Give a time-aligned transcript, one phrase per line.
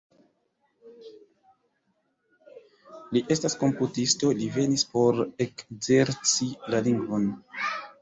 [3.17, 7.33] Li estas komputisto, li venis por ekzerci la lingvon.